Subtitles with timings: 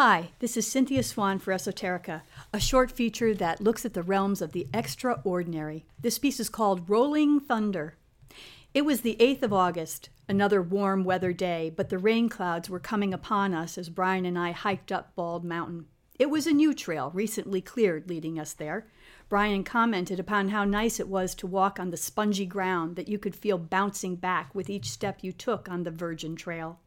[0.00, 2.22] Hi, this is Cynthia Swan for Esoterica,
[2.52, 5.86] a short feature that looks at the realms of the extraordinary.
[6.00, 7.96] This piece is called Rolling Thunder.
[8.72, 12.78] It was the 8th of August, another warm weather day, but the rain clouds were
[12.78, 15.86] coming upon us as Brian and I hiked up Bald Mountain.
[16.16, 18.86] It was a new trail, recently cleared, leading us there.
[19.28, 23.18] Brian commented upon how nice it was to walk on the spongy ground that you
[23.18, 26.78] could feel bouncing back with each step you took on the virgin trail.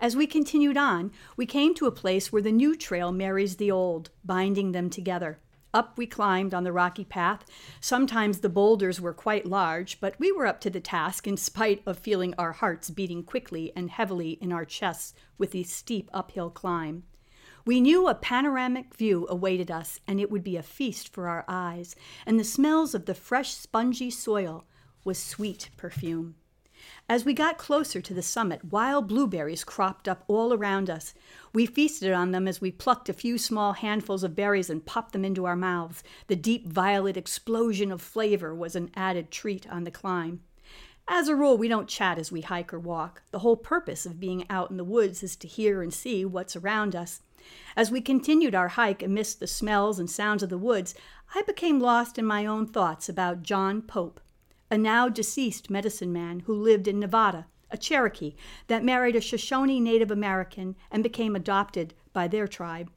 [0.00, 3.70] As we continued on, we came to a place where the new trail marries the
[3.70, 5.38] old, binding them together.
[5.72, 7.44] Up we climbed on the rocky path.
[7.80, 11.82] Sometimes the boulders were quite large, but we were up to the task in spite
[11.84, 16.50] of feeling our hearts beating quickly and heavily in our chests with the steep uphill
[16.50, 17.02] climb.
[17.66, 21.44] We knew a panoramic view awaited us, and it would be a feast for our
[21.48, 24.66] eyes, and the smells of the fresh, spongy soil
[25.02, 26.36] was sweet perfume.
[27.08, 31.14] As we got closer to the summit, wild blueberries cropped up all around us.
[31.52, 35.12] We feasted on them as we plucked a few small handfuls of berries and popped
[35.12, 36.02] them into our mouths.
[36.28, 40.40] The deep violet explosion of flavor was an added treat on the climb.
[41.06, 43.22] As a rule, we don't chat as we hike or walk.
[43.30, 46.56] The whole purpose of being out in the woods is to hear and see what's
[46.56, 47.20] around us.
[47.76, 50.94] As we continued our hike amidst the smells and sounds of the woods,
[51.34, 54.18] I became lost in my own thoughts about John Pope,
[54.74, 58.34] a now deceased medicine man who lived in Nevada, a Cherokee
[58.66, 62.90] that married a Shoshone Native American and became adopted by their tribe.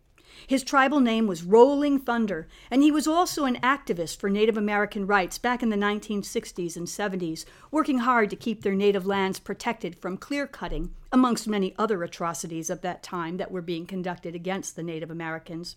[0.48, 5.06] His tribal name was Rolling Thunder, and he was also an activist for Native American
[5.06, 9.96] rights back in the 1960s and 70s, working hard to keep their native lands protected
[9.96, 14.76] from clear cutting, amongst many other atrocities of that time that were being conducted against
[14.76, 15.76] the Native Americans.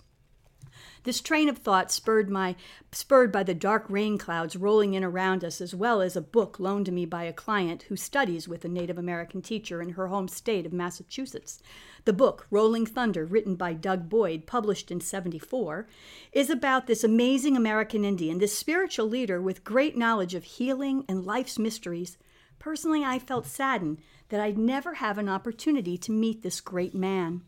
[1.04, 2.56] This train of thought spurred my
[2.92, 6.60] spurred by the dark rain clouds rolling in around us as well as a book
[6.60, 10.08] loaned to me by a client who studies with a Native American teacher in her
[10.08, 11.62] home state of Massachusetts.
[12.04, 15.88] The book, Rolling Thunder, written by Doug Boyd, published in 74,
[16.32, 21.26] is about this amazing American Indian, this spiritual leader with great knowledge of healing and
[21.26, 22.16] life's mysteries.
[22.58, 23.98] Personally, I felt saddened
[24.28, 27.42] that I'd never have an opportunity to meet this great man.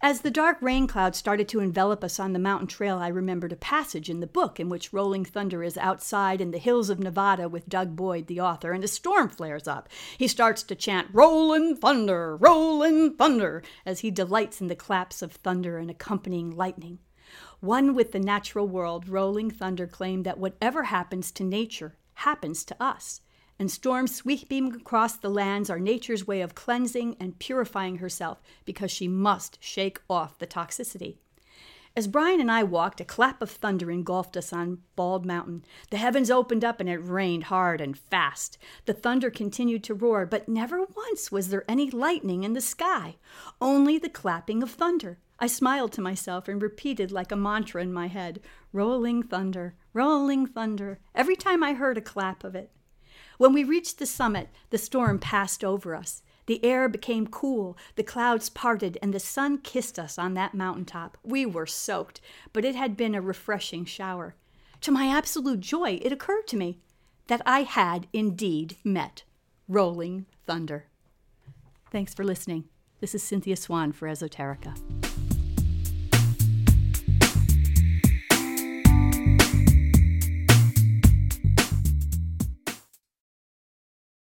[0.00, 3.52] As the dark rain clouds started to envelop us on the mountain trail, I remembered
[3.52, 7.00] a passage in the book in which Rolling Thunder is outside in the hills of
[7.00, 9.88] Nevada with Doug Boyd, the author, and a storm flares up.
[10.16, 15.32] He starts to chant, Rollin' Thunder, Rollin' Thunder, as he delights in the claps of
[15.32, 17.00] thunder and accompanying lightning.
[17.58, 22.80] One with the natural world, Rolling Thunder claimed that whatever happens to nature happens to
[22.80, 23.20] us
[23.58, 28.90] and storms sweeping across the lands are nature's way of cleansing and purifying herself because
[28.90, 31.16] she must shake off the toxicity.
[31.96, 35.64] As Brian and I walked, a clap of thunder engulfed us on Bald Mountain.
[35.90, 38.56] The heavens opened up and it rained hard and fast.
[38.84, 43.16] The thunder continued to roar, but never once was there any lightning in the sky,
[43.60, 45.18] only the clapping of thunder.
[45.40, 48.40] I smiled to myself and repeated like a mantra in my head
[48.72, 52.70] rolling thunder, rolling thunder, every time I heard a clap of it.
[53.38, 56.22] When we reached the summit, the storm passed over us.
[56.46, 61.16] The air became cool, the clouds parted, and the sun kissed us on that mountaintop.
[61.22, 62.20] We were soaked,
[62.52, 64.34] but it had been a refreshing shower.
[64.82, 66.78] To my absolute joy, it occurred to me
[67.28, 69.22] that I had indeed met
[69.68, 70.86] Rolling Thunder.
[71.92, 72.64] Thanks for listening.
[73.00, 74.74] This is Cynthia Swan for Esoterica.